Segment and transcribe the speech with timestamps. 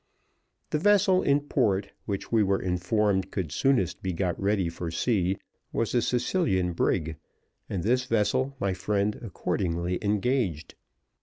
[0.71, 5.37] The vessel in port which we were informed could soonest be got ready for sea
[5.71, 7.17] was a Sicilian brig,
[7.69, 10.73] and this vessel my friend accordingly engaged.